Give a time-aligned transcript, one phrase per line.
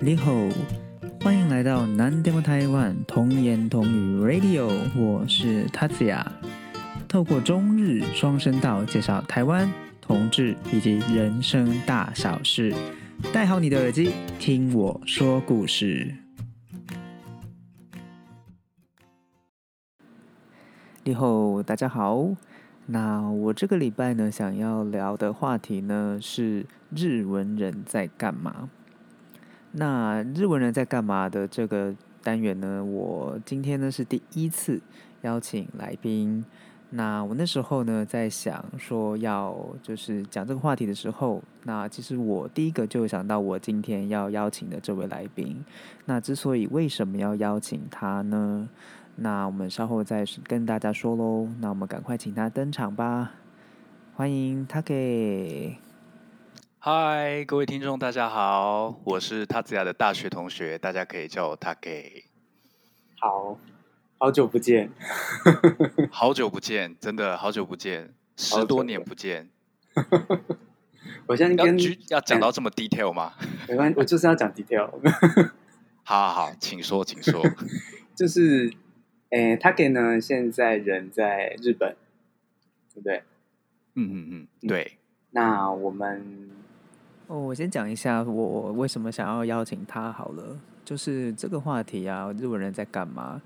[0.00, 0.32] 你好，
[1.22, 6.24] 欢迎来到南电台湾童言童语 Radio，我是塔子雅。
[7.08, 9.68] 透过中日双声道介绍台湾
[10.00, 12.72] 同志以及人生大小事，
[13.32, 16.14] 戴好你的耳机，听我说故事。
[21.02, 22.36] 你好，大家好。
[22.86, 28.70] 那我这个礼拜呢，想要聊的话题呢是日文人在干嘛。
[29.72, 32.82] 那日文人在干嘛的这个单元呢？
[32.84, 34.80] 我今天呢是第一次
[35.22, 36.44] 邀请来宾。
[36.90, 45.62] 那我那时候呢在想说要就是讲这个话题的时候，那其实我第一个就想到我今天要邀请的这位来宾。
[46.06, 48.68] 那之所以为什么要邀请他呢？
[49.16, 51.46] 那我们稍后再跟大家说喽。
[51.60, 53.32] 那我们赶快请他登场吧。
[54.14, 55.76] 欢迎他给。
[56.80, 62.26] 嗨，各位听众，大家好，我是塔子雅的大学同学，大家可以叫我他给。
[63.18, 63.58] 好
[64.16, 64.88] 好久不见，
[66.12, 69.50] 好久不见，真的好久不见，十多年不见。
[71.26, 71.74] 我现在要
[72.10, 73.32] 要讲到这么 detail 吗？
[73.68, 74.88] 没关系，我就是要讲 detail。
[76.04, 77.44] 好好好，请说，请说。
[78.14, 78.72] 就是，
[79.30, 81.96] 诶，他给呢，现在人在日本，
[82.94, 83.24] 对不对？
[83.94, 84.98] 嗯嗯嗯，对。
[85.32, 86.56] 那我们。
[87.28, 93.40] 哦，我先讲一下我为什么想要邀请他好了，就是这个话题啊，日文人在干嘛？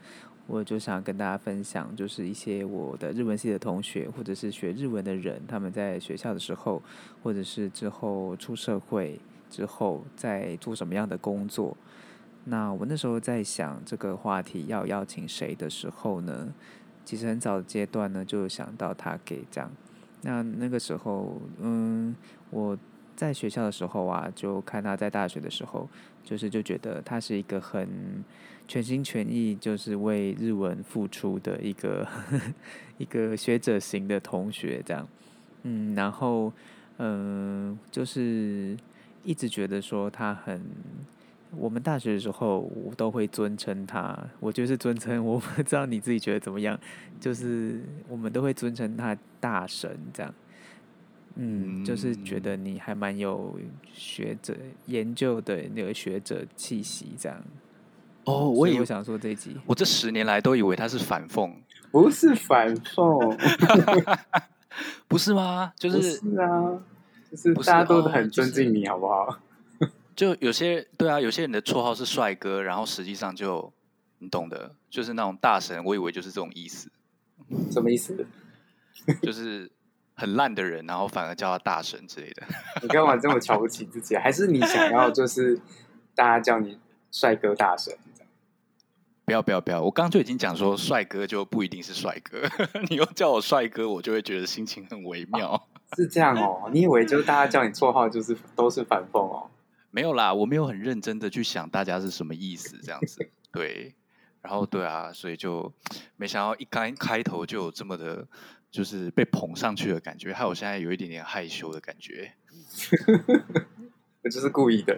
[0.47, 6.81] 我就想跟大家分享，就是一些我的日文系的同学，或者是学日文的人，他们在学校的时候，
[7.25, 9.19] 或者是之后出社会
[9.51, 11.77] 之后，在做什么样的工作。
[12.45, 16.55] 那我那时候在想这个话题要邀请谁的时候呢，
[17.05, 19.69] 其实很早的阶段呢，就想到他给这样。
[20.21, 22.15] 那那个时候，嗯，
[22.51, 22.79] 我。
[23.23, 25.89] 在学校的时候啊，就看他在大学的时候，
[26.25, 27.89] 就是就觉得他是一个很
[28.67, 32.05] 全心全意，就是为日文付出的一个
[32.99, 35.07] 一个学者型的同学，这样，
[35.63, 36.53] 嗯，然后
[36.99, 38.77] 嗯，就是
[39.23, 40.61] 一直觉得说他很，
[41.57, 46.77] 我们大学的时候我都会尊称他，我就是尊称，我不知道你自己觉得怎么样，
[47.21, 50.35] 就是我们都会尊称他大神这样。
[51.37, 53.59] 嗯，就是觉得你还蛮有
[53.93, 54.55] 学者
[54.87, 57.43] 研究的那个学者气息，这样。
[58.25, 61.53] 哦，我也有想说这一集，我这十年来都以为他是反讽，
[61.91, 63.37] 不是反讽，
[65.09, 65.73] 不是吗？
[65.77, 66.79] 就是是啊，
[67.31, 69.39] 就是大家都很尊敬你，好不好？
[70.15, 73.73] 就有些对啊，有些人的绰号是帅哥，然后实际上就
[74.19, 76.91] 你懂的，就是那种大神，我以为就是这种意思。
[77.71, 78.27] 什么意思？
[79.23, 79.71] 就是。
[80.15, 82.43] 很烂的人，然后反而叫他大神之类的。
[82.83, 84.17] 你干嘛这么瞧不起自己？
[84.17, 85.61] 还是你想要就是
[86.15, 86.79] 大家叫你
[87.11, 87.97] 帅哥大神？
[89.25, 89.81] 不要不要不要！
[89.81, 92.43] 我刚刚就已经讲说，帅哥就不一定是帅哥。
[92.91, 95.69] 你又叫我帅哥，我就会觉得心情很微妙。
[95.97, 96.69] 是这样哦？
[96.73, 99.49] 你以为就是大家叫你绰号就是都是反讽哦？
[99.91, 103.31] 没有啦，我没有很认真的去想大家是什么意思这样子。
[103.53, 103.95] 对，
[104.43, 105.73] 然后对啊，所以就
[106.17, 108.27] 没想到一开开头就有这么的。
[108.73, 112.33] 就是被捧上去的感觉，还有现在有一点点害羞的感觉。
[114.25, 114.97] 我 就是故意的。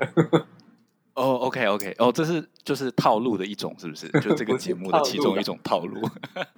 [1.14, 4.08] 哦，OK，OK，哦，这是就是套路的一种，是不是？
[4.20, 6.00] 就这个节目的其中一种套路。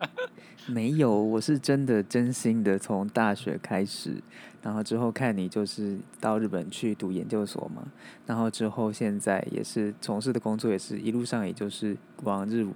[0.68, 4.14] 没有，我是真的真心的，从大学开始，
[4.62, 7.86] 然后之后看你就是到日本去读研究所嘛，
[8.26, 12.66] 然后之后现在也是从事的工作也是一路上也就是往日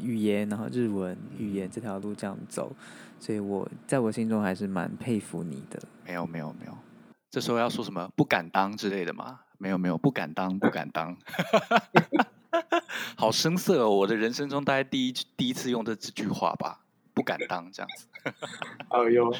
[0.00, 2.74] 语言，然后日文语言这条路这样走。
[3.24, 5.80] 所以我在我心中还是蛮佩服你的。
[6.04, 6.76] 没有没有没有，
[7.30, 9.40] 这时候要说什么不敢当之类的吗？
[9.56, 11.16] 没有没有，不敢当不敢当。
[13.16, 13.88] 好生涩哦！
[13.88, 16.80] 我的人生中大概第一第一次用这这句话吧，
[17.14, 18.06] 不敢当这样子。
[18.90, 19.34] 哦哟。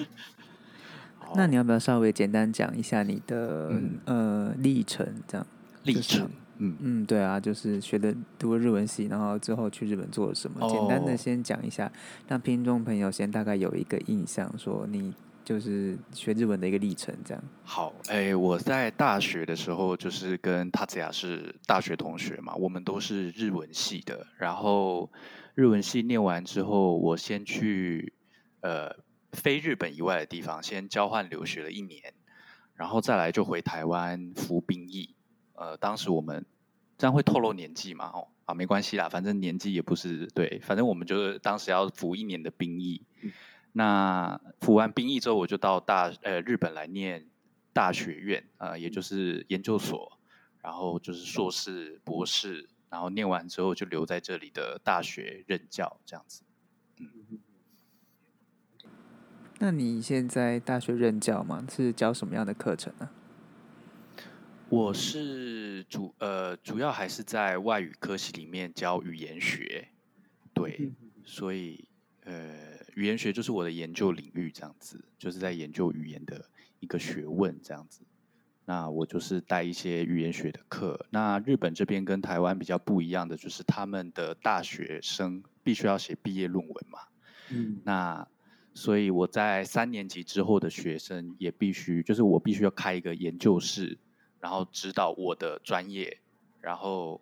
[1.34, 3.70] 那你要不要稍微简单讲一下你的
[4.06, 5.22] 呃历程？
[5.28, 5.46] 这样
[5.82, 6.30] 历程。
[6.58, 10.68] 嗯嗯，对啊，就是学的读日文系，然后之后去日本做了什么？
[10.68, 11.90] 简单的先讲一下，
[12.28, 15.12] 让听众朋友先大概有一个印象，说你
[15.44, 17.44] 就是学日文的一个历程，这样。
[17.64, 24.26] 好，哎，我在大学的时候就是跟塔子雅是大学同学嘛，我们都是日文系的。
[24.38, 25.10] 然后
[25.54, 28.12] 日文系念完之后，我先去
[28.60, 28.94] 呃
[29.32, 32.14] 非日本以外的地方先交换留学了一年，
[32.74, 35.13] 然后再来就回台湾服兵役。
[35.54, 36.44] 呃，当时我们
[36.98, 38.10] 这样会透露年纪嘛？
[38.14, 43.02] 哦，啊，没关系啦，反正年纪也不是对，反正我们就是当时要服一年的兵役。
[43.72, 47.26] 那服完兵役之后，我就到大呃日本来念
[47.72, 50.18] 大学院啊，也就是研究所。
[50.62, 56.42] 然后就是硕士、博士，然后念完之后就留在这里的大学任教这样子。
[59.58, 61.66] 那你现在大学任教吗？
[61.70, 63.10] 是教什么样的课程呢？
[64.74, 69.86] 我是主呃，主要还是在外语科系里面教语言学，
[70.52, 70.90] 对，
[71.24, 71.86] 所以
[72.24, 72.52] 呃，
[72.96, 76.44] 语言学就是我的研究领域，这样子，就是在研究语言的
[76.80, 78.04] 一个学问，这样子。
[78.64, 81.06] 那我就是带一些语言学的课。
[81.10, 86.98] 那日本这边跟台湾比较不一样的，就是他们的大学生必须要写毕业论文嘛。
[87.50, 87.80] 嗯。
[87.84, 88.26] 那
[88.74, 93.96] 所以我在三年级之后的学生也必须，就是我必须要开一个研究室，
[94.44, 96.20] 然后指导我的专业，
[96.60, 97.18] 然后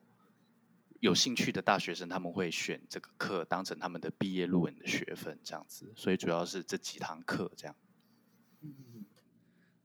[0.99, 5.93] 有兴趣的大学生他们会选这个课当成他们的毕业论文的学分，这样子。
[5.95, 7.77] 所以主要是这几堂课这样。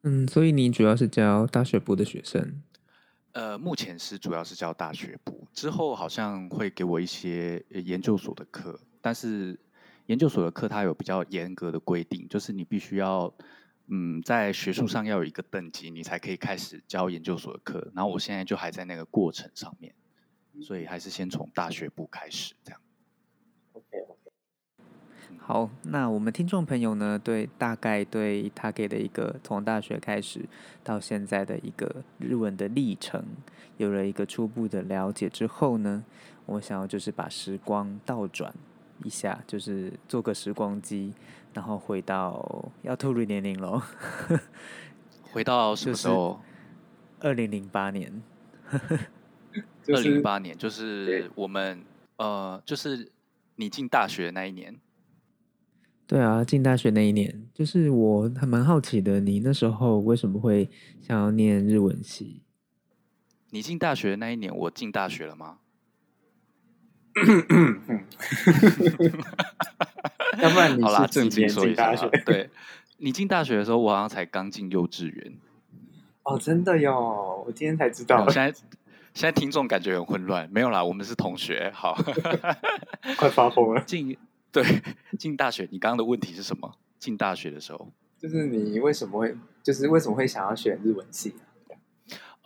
[0.02, 2.64] 嗯，所以你主要是教大学部的学生？
[3.34, 9.60] 呃，目前是主要是教大学部，之后好像会给我一些研究所的课，但是
[10.08, 13.32] 研究所的课它有比较严格的规定，就是你必须要
[13.88, 17.92] 嗯在学术上要有一个等级，你才可以开始教研究所的课。
[17.96, 19.94] 然后我现在就还在那个过程上面，
[20.62, 22.82] 所以还是先从大学部开始这样。
[23.74, 23.86] OK，
[25.38, 30.42] 好，那我们听众朋友呢，对大概对他给的一个从大学开始
[30.84, 33.24] 到现在的一个日文的历程，
[33.78, 36.04] 有了一个初步的了解之后呢，
[36.46, 38.54] 我想要就是把时光倒转
[39.04, 41.14] 一下，就是做个时光机，
[41.54, 43.82] 然后回到要透露年龄喽，
[45.32, 46.40] 回到什么时候？
[47.20, 48.22] 二零零八年，
[48.70, 51.84] 二零零八年就是我们
[52.18, 53.12] 呃，就是
[53.56, 54.80] 你进大学那一年。
[56.06, 60.70] 对啊，进大学那一年，就是我还蛮好奇的，你那时候为什么会
[61.02, 62.44] 想要念日文系？
[63.50, 65.58] 你进大学那一年，我进大学了吗？
[70.42, 71.96] 要不然你好啦，正经说一下。
[72.26, 72.50] 对，
[72.98, 75.34] 你进大学的时候，我好像才刚进幼稚园。
[76.24, 78.28] 哦，真的哟，我今天才知道。
[78.30, 78.52] 现在
[79.14, 81.72] 现在听众感觉很混乱，没有啦，我们是同学。
[81.74, 81.98] 好，
[83.18, 83.82] 快发疯了。
[83.82, 84.18] 进。
[84.50, 84.64] 对，
[85.20, 86.74] 进大学，你刚刚的问题是什么？
[86.98, 91.36] 进大学的时候，就是你为什么会，就是为什么会想要选日文系？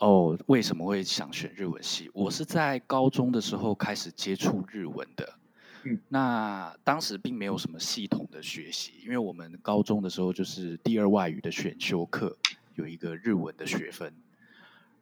[0.02, 2.10] 哦，为什么会想选日文系？
[2.12, 5.38] 我是在高中的时候开始接触日文的。
[5.84, 12.36] 嗯，那当时并没有什么系统的学习，因为我们高中的时候就是第二外语的选修课
[12.74, 14.12] 有一个日文的学分，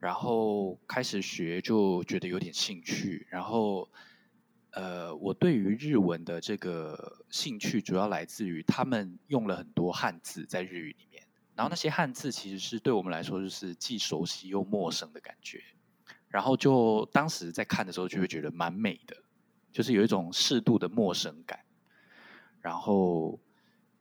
[0.00, 3.88] 然后开始学就觉得有点兴趣，然后。
[4.72, 11.24] 呃，我对于日文的这个兴趣，主要来自于他们用了很多汉字在日语里面，
[11.60, 15.62] 然后那些汉字其实是对我们来说就是既熟悉又陌生的感觉，
[16.28, 19.14] 然后就当时在看的时候就会觉得蛮美的，
[19.70, 21.60] 就是有一种适度的陌生感，
[22.62, 23.38] 然后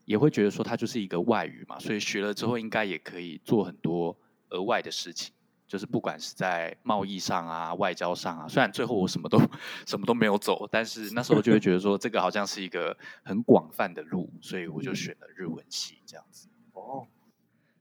[0.06, 4.18] 也会觉得说它就是一个外语嘛，所以学了之后应该也可以做很多
[4.52, 5.34] 额外的事情。
[5.68, 9.38] 就是不管是在贸易上啊、外交上啊，虽然最后我什么都
[9.86, 16.48] 什么都没有走，但是那时候就会觉得说这个好像是一个很广泛的路，所以我就选了日文系这样子。
[16.72, 17.06] 哦，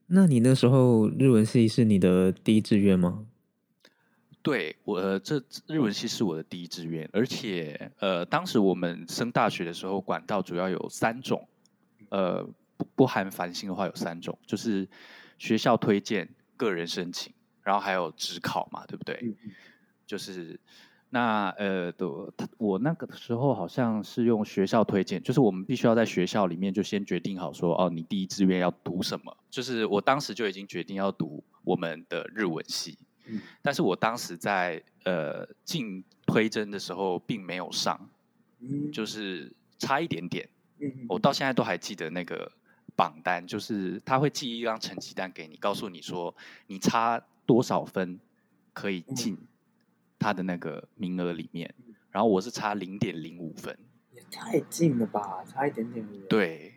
[0.08, 3.26] 那你那时候日文系是你的第一志愿吗？
[4.42, 11.46] 对我，这日文系是我的第一志愿，而且呃，当时我们升大学的时候，管道主要有三种，
[12.08, 12.42] 呃，
[12.76, 14.88] 不不含繁星的话有三种，就是
[15.38, 17.32] 学校推荐、个人申请。
[17.62, 19.36] 然后还有职考嘛，对不对？
[20.06, 20.58] 就是
[21.10, 22.06] 那呃，的
[22.58, 29.36] 我那个时候好像是用学校推荐，就是我们必须要在学校里面就先决定好说，哦，你第一志愿要读什么。
[29.50, 38.08] 就是我当时就已经决定要读我们的日文系，嗯但是我当时在呃进推甄的时候并没有上，
[38.60, 40.48] 嗯就是差一点点。
[41.08, 42.50] 我到现在都还记得那个
[42.94, 46.34] 榜单，就是他会寄一张成绩单给你，告诉你说
[46.66, 47.22] 你差。
[47.48, 48.20] 多少分
[48.74, 49.38] 可以进
[50.18, 51.74] 他的那个名额里面？
[52.10, 53.78] 然后我是差零点零五分，
[54.12, 56.04] 也太近了吧，差一点点。
[56.28, 56.72] 对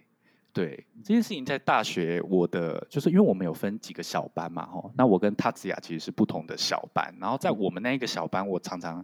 [0.52, 7.16] 对，这件事情在大学，我的就是因为我们有分几个小班嘛，吼，那我跟塔子雅其实是不同的小班。
[7.20, 9.04] 然后在我们那一个小班，我常常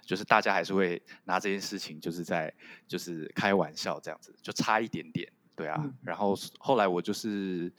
[0.00, 2.54] 就是大家还是会拿这件事情就是在
[2.86, 5.84] 就是开玩笑这样子，就差一点点，对啊。
[6.02, 7.70] 然后后来我就是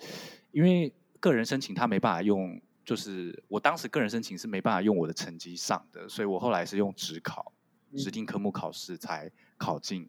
[0.51, 2.61] 因为个人申请，他没办法用。
[2.85, 7.51] 就是我当时个人申请是没办法用我的成绩上的，所以我后来是用指考
[7.97, 10.07] 指定科目考试才考进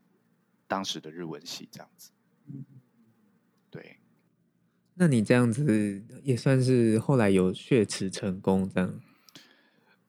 [0.68, 2.10] 当时的日文系这样子。
[3.70, 3.96] 对，
[4.94, 9.00] 那你这样子也算是后来有血池成功这样？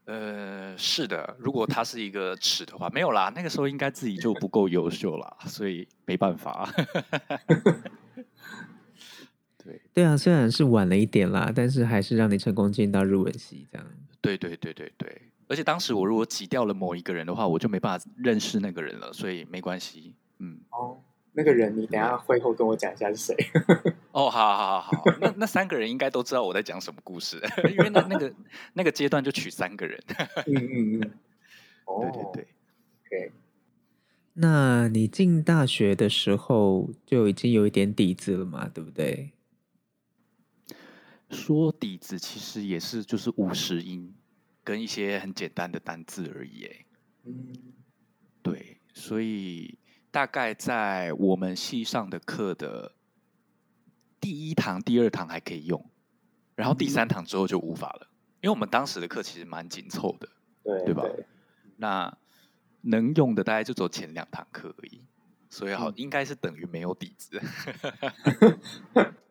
[0.05, 6.69] 呃，是的，如果他是一个尺的话，没有啦，那个时候应该自己就不够优秀啦，所以没办法。
[9.97, 13.87] 对对啊，虽然是晚了一点啦，但是还是让你成功进到日文系这样。
[14.21, 20.13] 对对对对对，而且当时我如果挤掉了某一个人的话，我就没办法认识那个人了，所以没关系。
[20.37, 20.99] 嗯，哦，
[21.33, 23.35] 那个人你等下会后跟我讲一下是谁。
[24.11, 28.31] 哦，好好好好，那那三个人应该都知道我在讲什么故事， 因为那那个
[28.73, 29.99] 那个阶段就取三个人。
[30.45, 31.11] 嗯嗯嗯，
[31.85, 32.47] 哦，对对对
[33.25, 33.31] ，，OK，
[34.33, 39.31] 那你进大学的时候就已经有一点底子了嘛，对不对？
[41.29, 44.15] 说底子其实也是就是五十音
[44.63, 46.85] 跟一些很简单的单字而已，哎，
[47.25, 47.53] 嗯，
[48.41, 49.77] 对，所以
[50.09, 52.93] 大概在我们系上的课的
[54.19, 55.89] 第一堂、第二堂还可以用，
[56.55, 58.09] 然后第三堂之后就无法了，
[58.41, 60.29] 因为我们当时的课其实蛮紧凑的，
[60.63, 61.03] 对对吧
[61.77, 62.17] 那
[62.81, 65.01] 能用的大概就走前两堂课而已，
[65.49, 65.93] 所以好、嗯。
[65.97, 67.41] 应该是等于没有底子。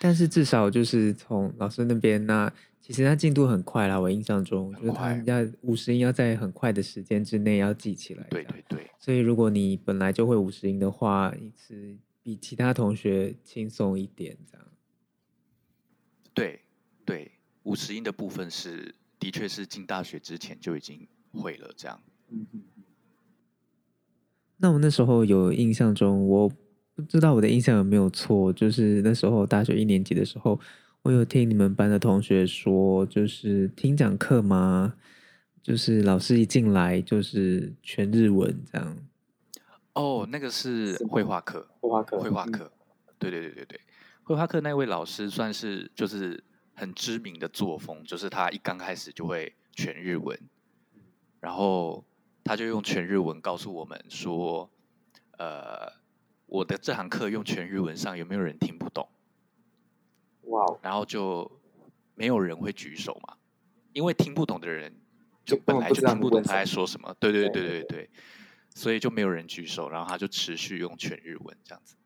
[0.00, 3.98] 但是至少就是从老师那边，那其实他进度很快啦。
[3.98, 8.26] 我印象中，就是他快要五十音要在很快的时间之内要记起来。
[8.30, 14.66] 对对对，所以如果你本来就会五十音的话，你是比其他同学轻松一点，这样。
[16.32, 16.60] 对
[17.04, 17.32] 对，
[17.64, 22.00] 五十音的部分是的确是进大学之前就已经会了，这样。
[22.30, 22.84] 嗯嗯嗯
[24.58, 26.52] 那我那时候有印象中，我
[26.98, 30.58] 不知道我的印象有没有错，就是那时候大学一年级的时候，
[31.02, 34.94] 我有听你们班的同学说，就是听讲课嘛，
[35.62, 38.96] 就是老师一进来就是全日文这样。
[39.92, 42.72] 哦，那个是绘画课，绘画课，嗯，绘画课，
[43.16, 43.80] 对对对对对，
[44.24, 46.42] 绘画课那位老师算是就是
[46.74, 50.36] 很知名的作风，就是他一刚开始就会全日文，
[51.38, 52.04] 然后
[52.42, 54.68] 他就用全日文告诉我们说，
[55.38, 55.92] 呃，
[56.48, 59.08] 我的这堂课用全日文上有没有人听不懂？
[60.44, 61.50] 哇哦，然后就
[62.14, 63.36] 没有人会举手嘛，
[63.92, 64.92] 因为听不懂的人
[65.44, 68.10] 就本来就听不懂他在说什么，对对对对对
[68.70, 71.96] 所以就没有人举手，然后他就持续用全日文这样子。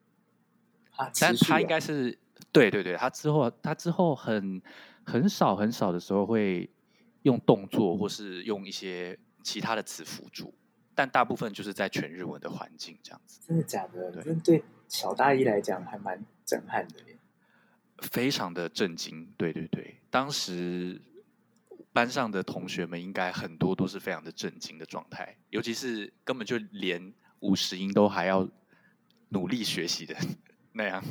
[0.96, 2.18] 啊，但他应该是
[2.50, 4.60] 对对对，他之后他之后很
[5.04, 6.68] 很少很少的时候会
[7.22, 10.52] 用动作或是用一些其他的词辅助，
[10.94, 14.10] 但大部分就是在全日文的环境这样子，真的假的？
[14.10, 17.16] 对对小大一来讲还蛮震撼的耶。
[17.98, 19.32] 非常的震惊。
[19.36, 21.00] 对对对，当时
[21.92, 28.48] 班上的同学们应该很多都是非常的震惊的状态，尤其是根本就连五十音都还要
[29.28, 30.14] 努力学习的
[30.72, 31.02] 那样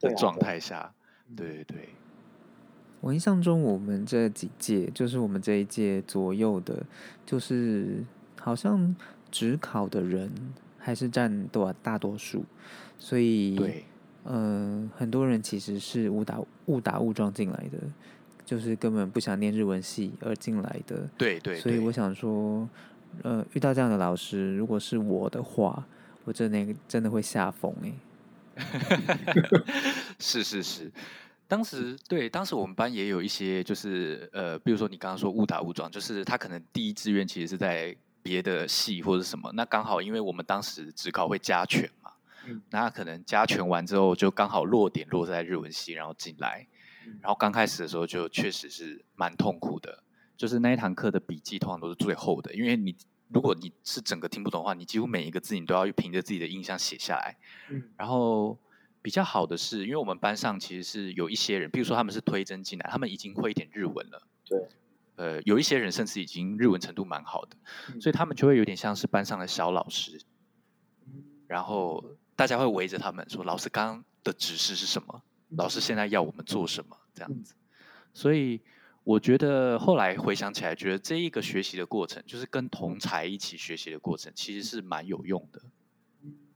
[0.00, 0.94] 的状对啊态下，
[1.36, 1.88] 对对对。
[3.00, 6.84] 我印象中，我们这几届，就是我们这一届左右的，
[7.26, 8.04] 就是
[8.40, 8.94] 好像
[9.32, 10.30] 只考的人
[10.78, 12.44] 还是占多大多数，
[12.98, 13.84] 所以对，
[14.26, 17.78] 嗯、很多人其实是误打误打误撞进来的，
[18.44, 21.08] 就是根本不想念日文系而进来的。
[21.16, 22.68] 对对，对所以我想说，
[23.22, 25.84] 呃，遇到这样的老师，如果是我的话，
[26.24, 27.92] 我真的真的会吓疯 哎。
[30.18, 30.92] 是是是，
[31.48, 42.12] 当时对，当时我们班也有一些，就是呃，比如说你刚刚说误打误撞，就是他可能第一志愿其实是在别的系或者什么，那刚好因为我们当时只考会加权嘛，
[42.46, 46.66] 嗯那可能加权完之后就刚好落点落在日文系，然后进来，
[47.06, 50.02] 嗯然后刚开始的时候就确实是蛮痛苦的，
[50.36, 52.96] 就是那一堂课的笔记通常都是最厚的，因为你
[53.28, 57.36] 如果你是整个听不懂的话，你几乎每一个字你都要凭着自己的印象写下来。
[57.70, 58.58] 嗯然后
[59.00, 64.22] 比较好的是，因为我们班上其实是有一些人，比如说他们是推甄进来，他们已经会一点日文了。
[64.44, 64.68] 对。
[65.22, 67.56] 呃，有一些人甚至已经日文程度蛮好的，
[67.92, 70.20] 嗯所以他们就会有点像是班上的小老师，
[71.06, 75.22] 嗯然后大家会围着他们说：“老师刚刚的指示是什么？
[75.50, 77.54] 老师现在要我们做什么？”这样嗯子。
[78.12, 78.60] 所以
[79.04, 85.62] 我觉得后来回想起来，觉得这一个学习的过程，就是跟同才一起学习的过程，其实是蛮有用的。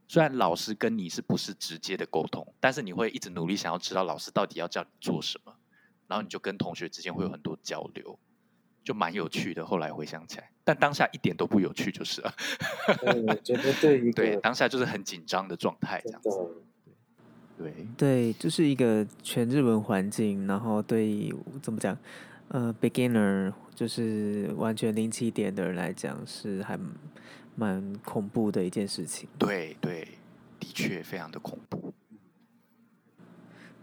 [0.09, 5.55] 虽然老师跟你是不是直接的沟通，但是你会一直努力想要知道老师到底要叫你做什么，
[6.07, 8.17] 然后你就跟同学之间会有很多交流，
[8.87, 9.65] 就蛮有趣的。
[9.65, 12.33] 后来回想起来，但当下一点都不有趣，就是了。
[13.01, 16.63] 对，我觉得对一对，当下就是很紧张的状态，这真样子。
[17.57, 21.97] 对，对，就是一个全日文环境，然后对怎么讲，
[22.47, 26.79] 呃，beginner 就是完全零起点的人来讲，是还
[27.55, 29.27] 蛮恐怖的一件事情。
[29.37, 30.07] 对对，
[30.61, 31.93] 的确非常的恐怖。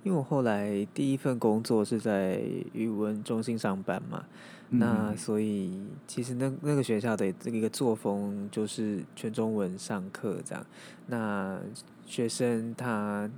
[0.05, 2.41] 因为我后来第一份工作是在
[2.73, 4.25] 语文中心上班嘛，
[4.69, 10.65] 那嗯所以其实那那个学校的这个一个作风就是全中文上课这样。
[11.07, 11.59] 那
[12.07, 13.29] 学生他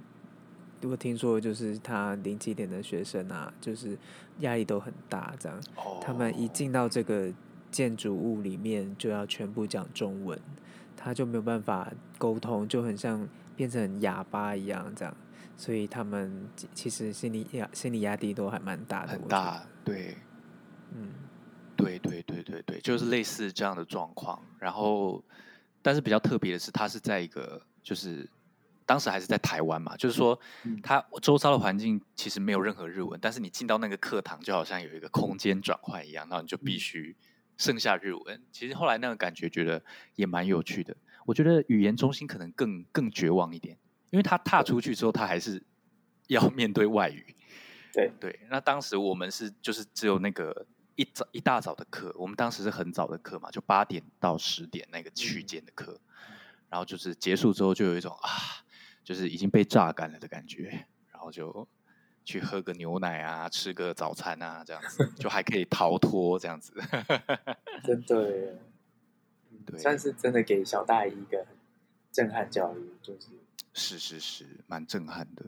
[0.81, 3.97] 如果听说就是他零几点的学生啊，就是
[4.41, 5.59] 压力都很大这样。
[6.01, 7.33] 他们一哦进到这个
[7.71, 10.37] 建筑物里面，就要全部讲中文，
[10.97, 15.15] 他就没有办法沟通，就很像变成哑巴一样这样。
[15.57, 19.27] 所以他们其其实心理压心理压力都还蛮大的，很。
[19.27, 20.17] 大，对。
[20.95, 21.13] 嗯，
[21.77, 24.41] 对对对对对，就是类似这样的状况。
[24.59, 25.23] 然后，
[25.83, 28.29] 但是比较特别的是，他是在一个就是
[28.87, 37.17] 当时还是在台湾嘛，就是说嗯他周遭的环境其实没有任何日文，但是你进到那个课堂，就好像有一个空间转换一样，然后你就必须
[37.57, 38.41] 剩下日文。
[38.53, 39.83] 其实后来那个感觉觉得
[40.15, 40.97] 也蛮有趣的。
[41.27, 43.77] 我觉得语言中心可能更更绝望一点，
[44.17, 45.63] 因为他踏出去之后，他还是
[46.29, 47.37] 要面对外语。
[47.93, 56.01] 对对，那当时我们是就是只有那个一早一大早的课，我们当时是很早的课嘛，就八点到十点那个区间的课，
[56.71, 58.65] 然后就是结束之后就有一种啊，
[59.05, 61.69] 就是已经被榨干了的感觉，然后就
[62.25, 66.73] 去喝个牛奶啊，吃个早餐啊，这样子就还可以逃脱这样子。
[67.85, 68.59] 真的
[69.67, 71.47] 对算是真的给小大一一个
[72.13, 73.29] 震撼教育，就是
[73.79, 75.45] 是是是，蛮震撼的。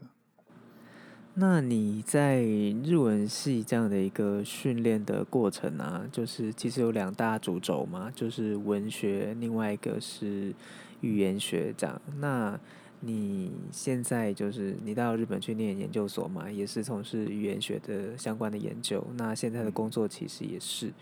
[1.32, 10.54] 那你在日文系这样的一个训练的过程啊，就是其实有两大主轴嘛，就是文学，另外一个是
[11.00, 12.00] 语言学这样。
[12.18, 12.58] 那
[13.00, 19.02] 你现在就是你到日本去念研究所嘛，也是从事语言学的相关的研究。
[19.16, 20.92] 那现在的工作其实也是。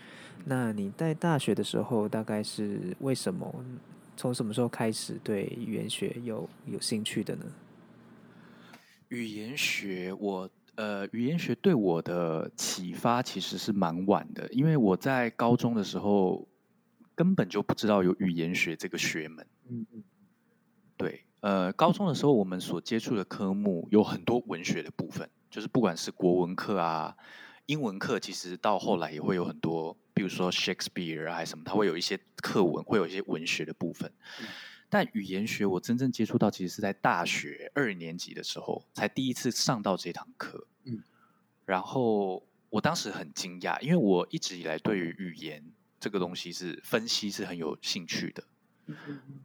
[0.45, 3.65] 那你在大学的时候，大概是为什么？
[4.17, 7.45] 从什么时候开始对语言学有有兴趣的呢？
[9.09, 16.49] 语言学，我呃，语言学对我的启发其实是蛮晚的，因为我在高中的时候
[17.15, 19.47] 根本就不知道有语言学这个学门。
[19.69, 20.03] 嗯嗯
[20.97, 27.17] 对，呃，高中的时候我们所接触的科目有很多文学的部分，就是不管是国文课啊、
[27.67, 34.11] 英文课，其实到后来也会有很多，比如说 Shakespeare 啊，还是什么，它会有一些课文，会有一些文学的部分。
[34.89, 40.67] 但语言学我真正接触到，其实是在大学二年级的时候，才第一次上到这堂课。
[40.85, 41.03] 嗯，
[41.67, 45.63] 然后我当时很惊讶，因为我一直以来对于语言
[46.01, 48.43] 这个东西是分析是很有兴趣的。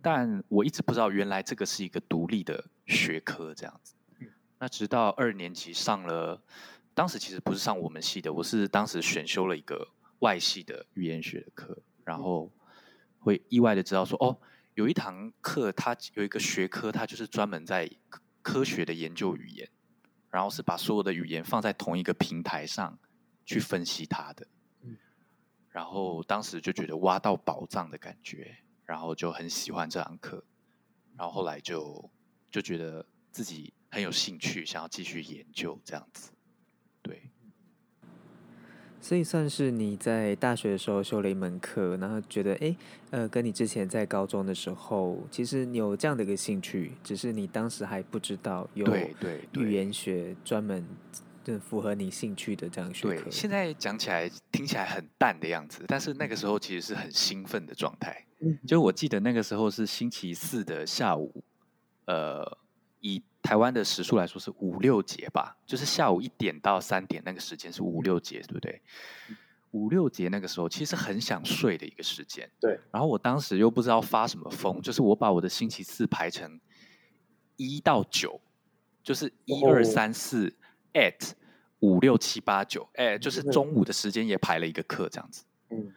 [0.02, 4.28] 但我一直不知道原来这个是一个独立的学科这样子嗯。
[4.58, 6.42] 那直到二年级上了，
[6.94, 9.86] 当时其实不是上我们系的，我是当时选修了一个
[10.22, 12.52] 外系的语言学的课，然后
[13.20, 14.40] 会意外的知道说，哦，
[14.74, 19.70] 有一堂课它有一个学科，它就是专门在科科学的研究语言，
[20.32, 22.98] 然后是把所有的语言放在同一个平台上
[23.46, 24.48] 去分析它的。
[24.84, 24.98] 嗯
[25.72, 30.44] 然后当时就觉得挖到宝藏的感觉，然后就很喜欢这堂课，
[31.16, 32.12] 然后后来就
[32.50, 36.32] 就觉得自己很有兴趣，想要继续研究这样子。
[37.02, 37.32] 对，
[39.02, 42.78] 所以算是你在大学的时候修了一门课，然后觉得诶，
[43.10, 48.86] 呃，跟你之前在高中的时候，其实你有这样的一个兴趣，只是你当时还不知道有
[49.56, 50.86] 语言学专门
[51.44, 53.32] 就符合你兴趣的这样学科对，。
[53.32, 58.26] 现在讲起来听起来很淡的样子，但是那个时候其实是很兴奋的状态。
[58.40, 61.44] 嗯就我记得那个时候是星期四的下午，
[62.06, 62.58] 呃，
[63.02, 68.82] 以台湾的时数来说是五六节吧，就是下午一点到三点那个时间是五六节，对不对？
[69.72, 72.50] 五六节那个时候其实很想睡的一个时间。
[72.60, 72.80] 对。
[72.92, 76.60] 然后我当时又不知道发什么疯，就是我把我的星期四排成
[77.58, 78.40] 一到九，
[79.04, 80.56] 就是一二哦三四
[80.94, 81.32] at
[81.80, 85.44] 五六七八九，哎，就是中午的时间也排了一个课这样子。
[85.70, 85.92] 嗯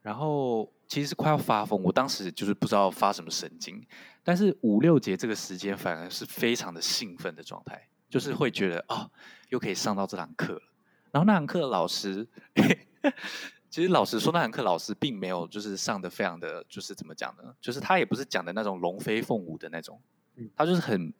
[0.00, 3.84] 然后其实是快要发疯，我当时就是不知道发什么神经，
[4.28, 9.10] 但是五六节这个时间反而是非常的兴奋的状态，就是会觉得哦、
[9.48, 10.62] 又可以上到这堂课了。
[11.10, 12.28] 然后那堂课的老师，
[13.70, 17.56] 其实老实说，那堂课老师并没有就是上的非常的就是怎么讲呢？
[17.58, 19.98] 就是他也不是讲的那种龙飞凤舞的那种
[20.36, 21.10] 嗯，他就是很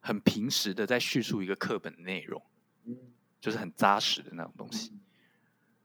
[0.00, 2.42] 很平实的在叙述一个课本的内容，
[2.84, 2.94] 嗯
[3.40, 4.92] 就是很扎实的那种东西。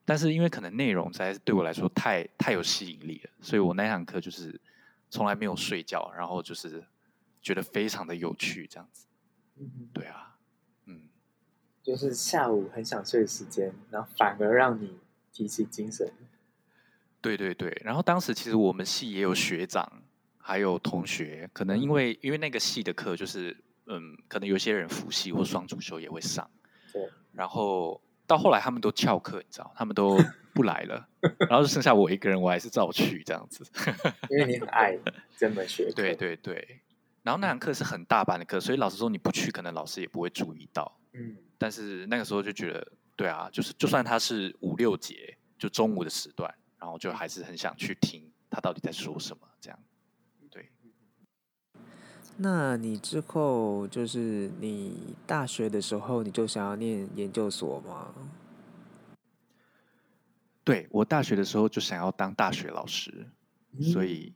[0.04, 4.60] 但是因为可能内容实在是对我来说太太有吸引力了，所以我那堂课就是
[5.14, 6.84] 从来没有睡觉，然后就是
[7.40, 9.06] 觉得非常的有趣，这样子。
[9.60, 10.36] 嗯嗯，对啊，
[10.88, 11.08] 嗯，
[11.84, 14.98] 就是下午很想睡的时间，然后反而让你
[15.32, 16.12] 提起精神。
[17.22, 17.80] 对对对。
[17.86, 20.02] 然后当时其实我们系也有学长，
[20.40, 26.50] 还有同学，可能因为因为那个系的课就是嗯，可能有些人辅系或双主修也会上。
[26.92, 27.08] 对。
[27.34, 30.18] 然后到后来他们都翘课，你知道，他们都
[30.54, 31.08] 不来了，
[31.50, 33.66] 然后就剩下我一个人，我还是照去这样子。
[34.30, 34.98] 因为你很爱
[35.36, 35.94] 这门学科。
[35.94, 36.80] 对对对。
[37.24, 41.00] 然后那堂课是很大班的课，所以老师说你不去，可能老师也不会注意到。
[41.14, 41.38] 嗯。
[41.58, 42.86] 但是那个时候就觉得，
[43.16, 49.80] 对啊，就是就算他是五六节，就中午的时段，然后就还是很想去听他到底在说什么，这样。
[50.52, 50.70] 对。
[52.38, 58.14] 那你之后就是你大学的时候，你就想要念研究所吗？
[60.64, 63.30] 对我大学的时候就想要当大学老师，
[63.82, 64.34] 所以，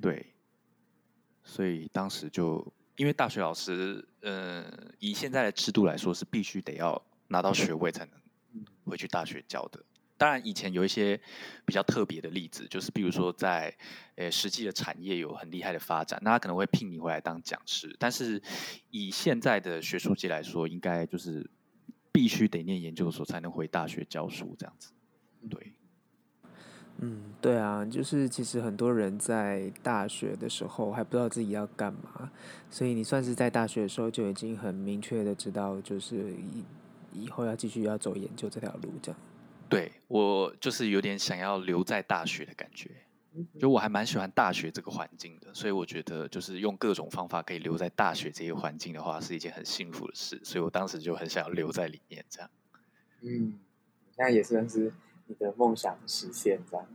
[0.00, 0.34] 对，
[1.42, 2.72] 所以当时就。
[2.96, 4.62] 因为大学老师，呃，
[4.98, 8.14] 以现在的制度来说，是必须得要拿到学位才能
[8.84, 9.82] 回去大学教的。
[10.18, 11.18] 当然，以前有一些
[11.64, 13.74] 比较特别的例子，就是比如说在
[14.16, 17.96] 呃实际的产业有很厉害的发展，那他可能会聘你回来当讲师。
[17.98, 18.40] 但是
[18.90, 21.50] 以现在的学术界来说，应该就是
[22.12, 24.92] 必须得念研究所才能回大学教书这样子，
[25.48, 25.72] 对。
[27.04, 32.30] 嗯，对啊，就是其实很多人在大学的时候还不知道自己要干嘛，
[32.70, 36.64] 所以你算是在大学的时候就已经很明确的知道，就是以
[37.24, 39.20] 以后要继续要走研究这条路，这样。
[39.68, 42.90] 对我就是有点想要留在大学的感觉，
[43.58, 52.50] 就我还蛮喜欢大学这个环境的，所以我觉得就是用各种方法可以留在大学这个环境的话，是一件很幸福的事，所以我当时就很想要留在里面，这样。
[53.22, 53.58] 嗯，
[54.14, 54.92] 现在也算是。
[55.32, 56.86] 你的梦想实现这样，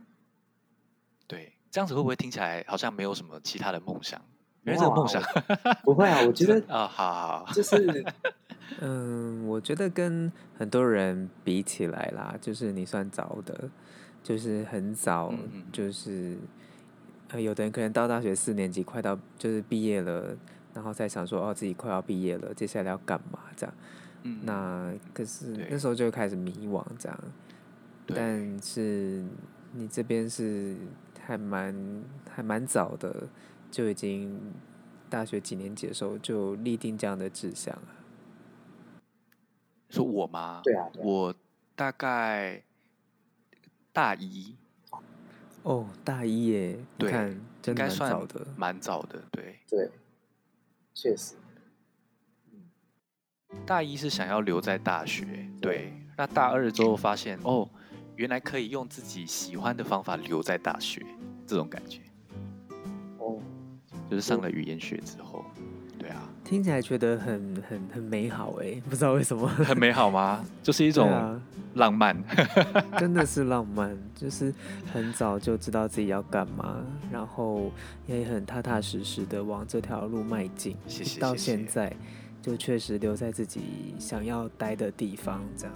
[1.26, 4.20] 对，这样子会不会听起来好像没有什么其他的梦想？
[4.64, 5.22] 因为这个梦想
[5.82, 8.04] 不会啊，我觉得 啊，好，就是，
[8.80, 13.68] 嗯，我觉得跟很多人比起来啦，就是你算早的，
[14.22, 15.32] 就是很早，
[15.72, 16.36] 就是
[17.28, 20.36] 呃，有的人可能到大学四年级，快到就是毕业了，
[20.74, 23.74] 然后再想说哦，自己快要毕业了，接下来要干嘛这样？
[24.24, 27.18] 嗯，那可是那时候就开始迷惘这样。
[28.14, 29.24] 但是
[29.72, 30.76] 你这边是
[31.20, 33.28] 还蛮还蛮早的，
[33.70, 34.40] 就已经
[35.10, 37.88] 大学几年级的时候就立定这样的志向了。
[39.90, 40.60] 说我吗？
[40.64, 41.34] 对啊，我
[41.74, 42.62] 大概
[43.92, 44.54] 大一。
[45.64, 46.78] 哦，大一耶！
[46.96, 47.10] 对，
[47.66, 49.58] 应该算早的，蛮早的，对。
[49.68, 49.90] 对，
[50.94, 51.34] 确实。
[53.66, 55.92] 大一是想要留在大学，对。
[56.16, 57.68] 那大二之后发现，哦。
[58.18, 61.06] 原来可以用自己喜欢的方法留在大学，
[61.46, 62.00] 这种感觉。
[63.18, 63.38] 哦，
[64.10, 65.44] 就是上了语言学之后，
[65.96, 70.44] 对啊，听起来觉得很很很美好哎，不知道为什么很美好吗？
[70.64, 71.08] 就是一种
[71.74, 72.20] 浪漫，
[72.98, 74.52] 真的是浪漫，就是
[74.92, 77.70] 很早就知道自己要干嘛，然后
[78.08, 80.76] 也很踏踏实实的往这条路迈进。
[80.88, 81.20] 谢谢。
[81.20, 81.94] 到现在
[82.42, 85.74] 就确实留在自己想要待的地方，这样。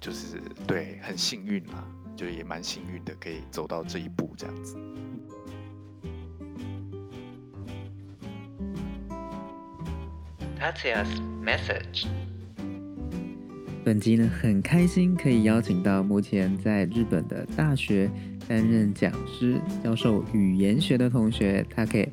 [0.00, 1.84] 就是对，很幸运嘛，
[2.16, 4.76] 就也蛮幸运的，可以走到这一步这样子。
[10.58, 11.08] Tatia's
[11.44, 12.06] message。
[13.84, 18.10] 本集呢很开心可以邀请到目前在日本的大学
[18.46, 22.08] 担任讲师、教授语言学的同学 Taki。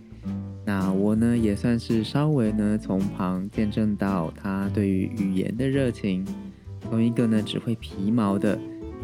[0.64, 6.26] 那我呢也算是稍微呢从旁见证到他对于语言的热情。
[6.90, 8.58] 从一个呢只会皮毛的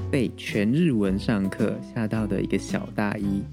[0.10, 3.44] 背全日文上课吓到的一个小大一，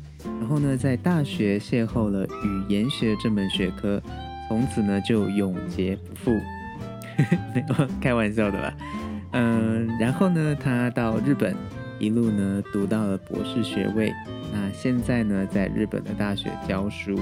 [0.40, 4.00] 然后呢在大学邂逅了语言学这门学科，
[4.48, 6.32] 从此呢就永结不复。
[7.54, 8.74] 没 有开玩笑的啦，
[9.32, 11.54] 嗯，然后呢他到日本
[11.98, 14.14] 一路呢读到了博士学位，
[14.52, 17.18] 那现在呢在日本的大学教书，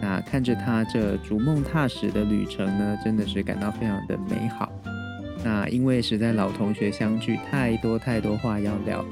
[0.00, 4.70] 那看着他这逐梦踏实的旅程呢，真的是感到非常的美好。
[5.44, 9.04] 那因为实在老同学相聚，太多太多话要聊，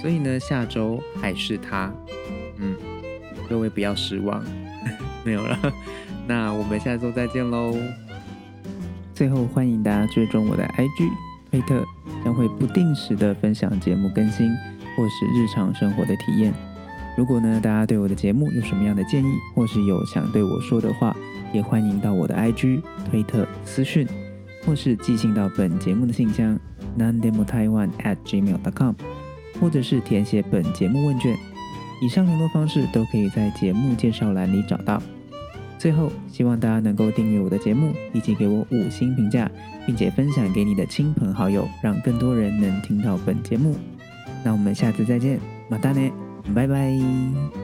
[0.00, 1.92] 所以呢，下周还是他，
[2.58, 2.76] 嗯，
[3.48, 4.42] 各位不要失望，
[5.24, 5.58] 没有了。
[6.26, 7.76] 那我们下周再见喽。
[9.14, 11.10] 最后欢迎大家追踪我的 IG
[11.50, 11.84] 推特，
[12.24, 14.48] 将会不定时的分享节目更新
[14.96, 16.52] 或是日常生活的体验。
[17.16, 21.16] 如果呢大家对我的节目有什么样的建议，或是有想对我说的话，
[21.52, 24.06] 也欢迎到我的 IG 推特私讯。
[24.64, 26.58] 或是寄信到本节目的信箱
[26.98, 28.94] nandemo taiwan at gmail dot com，
[29.60, 31.36] 或者是填写本节目问卷。
[32.02, 35.02] 以上联络方式都可以在节目介绍栏里找到。
[35.78, 39.50] 最后，希望大家能够订阅我的节目，以及给我五星评价，
[39.86, 43.76] 并且分享给你的亲朋好友，让更多人能听到本节目。
[44.42, 46.10] 那我们下次再见，马达呢，
[46.54, 47.63] 拜拜。